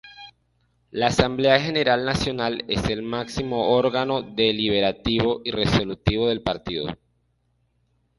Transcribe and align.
La 0.89 1.09
Asamblea 1.09 1.59
General 1.61 2.03
Nacional 2.03 2.65
es 2.67 2.85
el 2.89 3.03
máximo 3.03 3.69
órgano 3.77 4.23
deliberativo 4.23 5.41
y 5.45 5.51
resolutivo 5.51 6.27
del 6.27 6.41
partido. 6.41 6.87